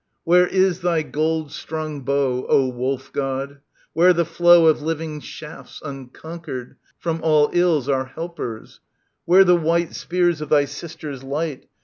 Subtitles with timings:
[0.23, 3.59] Where is thy gold strung bow, O Wolf god,
[3.93, 8.79] where the flow Of living shafts unconquered, from all ills Our helpers?
[9.25, 11.67] Where the white Spears of thy Sister's light.